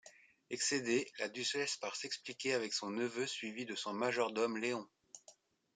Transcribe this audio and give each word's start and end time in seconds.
Excédée 0.49 1.07
la 1.19 1.29
duchesse 1.29 1.77
part 1.77 1.95
s'expliquer 1.95 2.53
avec 2.55 2.73
son 2.73 2.89
neveu 2.89 3.27
suivi 3.27 3.67
de 3.67 3.75
son 3.75 3.93
majordome 3.93 4.57
Léon. 4.57 4.89